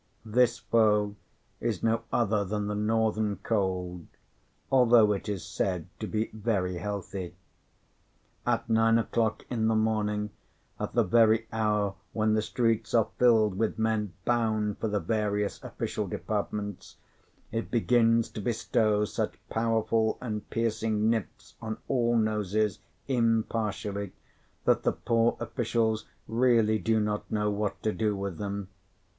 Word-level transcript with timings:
This 0.25 0.57
foe 0.57 1.15
is 1.59 1.83
no 1.83 2.01
other 2.11 2.43
than 2.43 2.65
the 2.65 2.73
Northern 2.73 3.35
cold, 3.35 4.07
although 4.71 5.11
it 5.13 5.29
is 5.29 5.45
said 5.45 5.87
to 5.99 6.07
be 6.07 6.31
very 6.33 6.77
healthy. 6.77 7.35
At 8.43 8.67
nine 8.67 8.97
o'clock 8.97 9.45
in 9.51 9.67
the 9.67 9.75
morning, 9.75 10.31
at 10.79 10.93
the 10.93 11.03
very 11.03 11.45
hour 11.53 11.93
when 12.13 12.33
the 12.33 12.41
streets 12.41 12.95
are 12.95 13.09
filled 13.19 13.59
with 13.59 13.77
men 13.77 14.13
bound 14.25 14.79
for 14.79 14.87
the 14.87 14.99
various 14.99 15.61
official 15.63 16.07
departments, 16.07 16.97
it 17.51 17.69
begins 17.69 18.27
to 18.29 18.41
bestow 18.41 19.05
such 19.05 19.37
powerful 19.51 20.17
and 20.19 20.49
piercing 20.49 21.11
nips 21.11 21.53
on 21.61 21.77
all 21.87 22.17
noses 22.17 22.79
impartially 23.07 24.13
that 24.65 24.81
the 24.81 24.93
poor 24.93 25.37
officials 25.39 26.07
really 26.27 26.79
do 26.79 26.99
not 26.99 27.29
know 27.29 27.51
what 27.51 27.83
to 27.83 27.91
do 27.93 28.15
with 28.15 28.39
them. 28.39 28.69